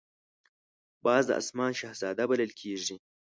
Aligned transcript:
باز 1.05 1.23
د 1.27 1.31
آسمان 1.41 1.71
شهزاده 1.79 2.23
بلل 2.29 2.51
کېږي 2.61 2.95